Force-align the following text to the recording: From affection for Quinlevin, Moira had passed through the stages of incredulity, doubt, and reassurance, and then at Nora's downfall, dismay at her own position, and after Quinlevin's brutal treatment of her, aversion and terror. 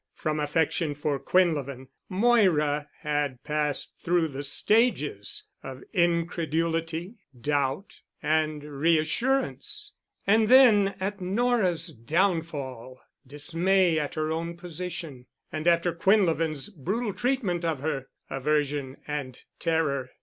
From 0.15 0.39
affection 0.39 0.95
for 0.95 1.19
Quinlevin, 1.19 1.87
Moira 2.09 2.89
had 3.01 3.43
passed 3.43 3.93
through 4.03 4.29
the 4.29 4.41
stages 4.41 5.43
of 5.61 5.83
incredulity, 5.93 7.17
doubt, 7.39 8.01
and 8.19 8.63
reassurance, 8.63 9.93
and 10.25 10.47
then 10.47 10.95
at 10.99 11.21
Nora's 11.21 11.89
downfall, 11.93 12.99
dismay 13.27 13.99
at 13.99 14.15
her 14.15 14.31
own 14.31 14.57
position, 14.57 15.27
and 15.51 15.67
after 15.67 15.93
Quinlevin's 15.93 16.69
brutal 16.71 17.13
treatment 17.13 17.63
of 17.63 17.81
her, 17.81 18.09
aversion 18.27 18.97
and 19.05 19.43
terror. 19.59 20.09